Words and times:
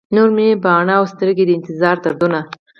نور 0.15 0.29
مې 0.35 0.47
باڼه 0.63 0.93
او 0.99 1.03
سترګي، 1.13 1.43
د 1.45 1.49
انتظار 1.57 1.95
دردونه 2.03 2.39